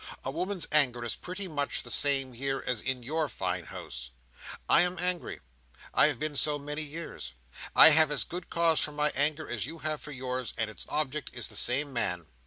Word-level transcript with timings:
A 0.25 0.31
woman's 0.31 0.67
anger 0.71 1.05
is 1.05 1.13
pretty 1.15 1.47
much 1.47 1.83
the 1.83 1.91
same 1.91 2.33
here, 2.33 2.63
as 2.65 2.81
in 2.81 3.03
your 3.03 3.29
fine 3.29 3.65
house. 3.65 4.09
I 4.67 4.81
am 4.81 4.97
angry. 4.97 5.41
I 5.93 6.07
have 6.07 6.17
been 6.17 6.35
so, 6.35 6.57
many 6.57 6.81
years. 6.81 7.35
I 7.75 7.89
have 7.89 8.09
as 8.09 8.23
good 8.23 8.49
cause 8.49 8.79
for 8.79 8.93
my 8.93 9.11
anger 9.11 9.47
as 9.47 9.67
you 9.67 9.77
have 9.85 10.01
for 10.01 10.09
yours, 10.11 10.55
and 10.57 10.71
its 10.71 10.87
object 10.89 11.29
is 11.35 11.49
the 11.49 11.55
same 11.55 11.93
man." 11.93 12.25